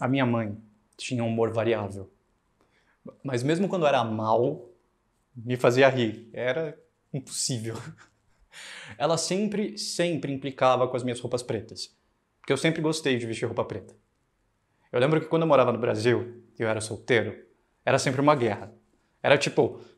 A 0.00 0.08
minha 0.08 0.26
mãe 0.26 0.56
tinha 0.96 1.22
um 1.22 1.28
humor 1.28 1.52
variável. 1.52 2.10
Mas 3.22 3.42
mesmo 3.42 3.68
quando 3.68 3.86
era 3.86 4.02
mal, 4.04 4.68
me 5.34 5.56
fazia 5.56 5.88
rir. 5.88 6.28
Era 6.32 6.78
impossível. 7.12 7.76
Ela 8.98 9.18
sempre, 9.18 9.76
sempre 9.78 10.32
implicava 10.32 10.88
com 10.88 10.96
as 10.96 11.02
minhas 11.02 11.20
roupas 11.20 11.42
pretas. 11.42 11.94
Porque 12.40 12.52
eu 12.52 12.56
sempre 12.56 12.80
gostei 12.80 13.18
de 13.18 13.26
vestir 13.26 13.46
roupa 13.46 13.64
preta. 13.64 13.94
Eu 14.92 15.00
lembro 15.00 15.20
que 15.20 15.26
quando 15.26 15.42
eu 15.42 15.48
morava 15.48 15.72
no 15.72 15.78
Brasil, 15.78 16.42
e 16.58 16.62
eu 16.62 16.68
era 16.68 16.80
solteiro, 16.80 17.44
era 17.84 17.98
sempre 17.98 18.20
uma 18.20 18.34
guerra. 18.34 18.72
Era 19.22 19.36
tipo. 19.36 19.80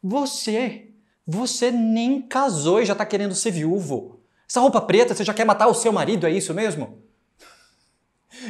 Você, 0.00 0.94
você 1.26 1.72
nem 1.72 2.22
casou 2.22 2.80
e 2.80 2.86
já 2.86 2.94
tá 2.94 3.04
querendo 3.04 3.34
ser 3.34 3.50
viúvo. 3.50 4.17
Essa 4.48 4.60
roupa 4.60 4.80
preta, 4.80 5.14
você 5.14 5.24
já 5.24 5.34
quer 5.34 5.44
matar 5.44 5.68
o 5.68 5.74
seu 5.74 5.92
marido, 5.92 6.26
é 6.26 6.30
isso 6.30 6.54
mesmo? 6.54 7.02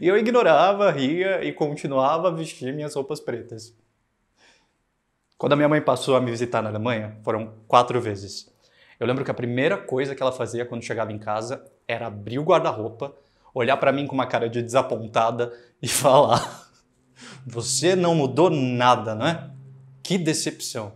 E 0.00 0.06
eu 0.06 0.16
ignorava, 0.16 0.90
ria 0.90 1.44
e 1.44 1.52
continuava 1.52 2.28
a 2.28 2.30
vestir 2.30 2.72
minhas 2.72 2.94
roupas 2.94 3.18
pretas. 3.18 3.74
Quando 5.36 5.54
a 5.54 5.56
minha 5.56 5.68
mãe 5.68 5.80
passou 5.80 6.14
a 6.14 6.20
me 6.20 6.30
visitar 6.30 6.62
na 6.62 6.68
Alemanha, 6.68 7.18
foram 7.24 7.54
quatro 7.66 8.00
vezes. 8.00 8.52
Eu 9.00 9.06
lembro 9.06 9.24
que 9.24 9.30
a 9.30 9.34
primeira 9.34 9.78
coisa 9.78 10.14
que 10.14 10.22
ela 10.22 10.30
fazia 10.30 10.64
quando 10.64 10.82
chegava 10.82 11.10
em 11.12 11.18
casa 11.18 11.64
era 11.88 12.06
abrir 12.06 12.38
o 12.38 12.44
guarda-roupa, 12.44 13.16
olhar 13.52 13.76
para 13.78 13.90
mim 13.90 14.06
com 14.06 14.14
uma 14.14 14.26
cara 14.26 14.48
de 14.48 14.62
desapontada 14.62 15.52
e 15.80 15.88
falar: 15.88 16.70
Você 17.46 17.96
não 17.96 18.14
mudou 18.14 18.50
nada, 18.50 19.14
não 19.14 19.26
é? 19.26 19.50
Que 20.02 20.18
decepção. 20.18 20.92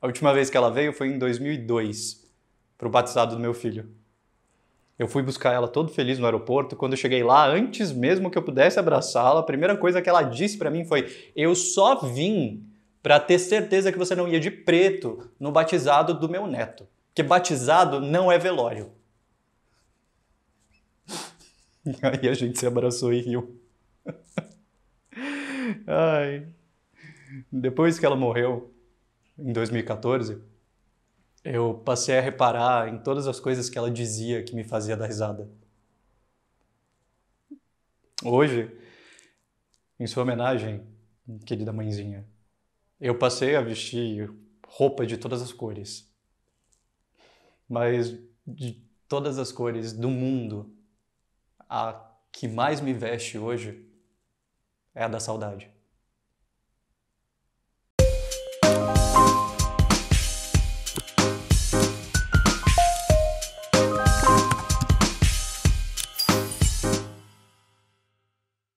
A 0.00 0.06
última 0.06 0.32
vez 0.32 0.48
que 0.48 0.56
ela 0.56 0.70
veio 0.70 0.92
foi 0.92 1.08
em 1.08 1.18
2002, 1.18 2.27
para 2.78 2.86
o 2.86 2.90
batizado 2.90 3.34
do 3.34 3.42
meu 3.42 3.52
filho. 3.52 3.90
Eu 4.98 5.06
fui 5.06 5.22
buscar 5.22 5.52
ela 5.52 5.68
todo 5.68 5.92
feliz 5.92 6.18
no 6.18 6.24
aeroporto. 6.24 6.76
Quando 6.76 6.92
eu 6.92 6.98
cheguei 6.98 7.22
lá, 7.22 7.46
antes 7.46 7.92
mesmo 7.92 8.30
que 8.30 8.38
eu 8.38 8.42
pudesse 8.42 8.78
abraçá-la, 8.78 9.40
a 9.40 9.44
primeira 9.44 9.76
coisa 9.76 10.00
que 10.00 10.08
ela 10.08 10.22
disse 10.22 10.56
para 10.56 10.70
mim 10.70 10.84
foi: 10.84 11.06
"Eu 11.36 11.54
só 11.54 11.96
vim 11.96 12.64
para 13.02 13.20
ter 13.20 13.38
certeza 13.38 13.92
que 13.92 13.98
você 13.98 14.14
não 14.14 14.28
ia 14.28 14.40
de 14.40 14.50
preto 14.50 15.30
no 15.38 15.52
batizado 15.52 16.14
do 16.14 16.28
meu 16.28 16.46
neto, 16.46 16.86
porque 17.08 17.22
batizado 17.22 18.00
não 18.00 18.30
é 18.30 18.38
velório". 18.38 18.90
Aí 22.02 22.28
a 22.28 22.34
gente 22.34 22.58
se 22.58 22.66
abraçou 22.66 23.12
e 23.12 23.20
riu. 23.20 23.60
Ai. 25.86 26.46
Depois 27.52 27.98
que 27.98 28.06
ela 28.06 28.16
morreu, 28.16 28.72
em 29.38 29.52
2014, 29.52 30.40
eu 31.44 31.74
passei 31.84 32.18
a 32.18 32.20
reparar 32.20 32.88
em 32.88 32.98
todas 32.98 33.26
as 33.26 33.38
coisas 33.40 33.70
que 33.70 33.78
ela 33.78 33.90
dizia 33.90 34.42
que 34.42 34.54
me 34.54 34.64
fazia 34.64 34.96
dar 34.96 35.06
risada. 35.06 35.48
Hoje, 38.24 38.76
em 39.98 40.06
sua 40.06 40.24
homenagem, 40.24 40.86
querida 41.46 41.72
mãezinha, 41.72 42.26
eu 43.00 43.16
passei 43.16 43.54
a 43.54 43.60
vestir 43.60 44.32
roupa 44.66 45.06
de 45.06 45.16
todas 45.16 45.40
as 45.40 45.52
cores. 45.52 46.12
Mas 47.68 48.18
de 48.46 48.82
todas 49.08 49.38
as 49.38 49.52
cores 49.52 49.92
do 49.92 50.08
mundo, 50.08 50.74
a 51.68 52.04
que 52.32 52.48
mais 52.48 52.80
me 52.80 52.92
veste 52.92 53.38
hoje 53.38 53.86
é 54.94 55.04
a 55.04 55.08
da 55.08 55.20
saudade. 55.20 55.70